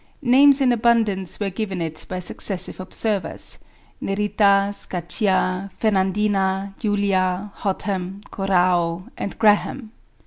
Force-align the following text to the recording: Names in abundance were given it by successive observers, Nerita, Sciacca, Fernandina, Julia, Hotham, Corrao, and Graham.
Names 0.23 0.61
in 0.61 0.71
abundance 0.71 1.39
were 1.39 1.51
given 1.51 1.79
it 1.79 2.07
by 2.09 2.17
successive 2.17 2.79
observers, 2.79 3.59
Nerita, 4.01 4.73
Sciacca, 4.73 5.69
Fernandina, 5.77 6.73
Julia, 6.79 7.51
Hotham, 7.53 8.21
Corrao, 8.31 9.11
and 9.15 9.37
Graham. 9.37 9.91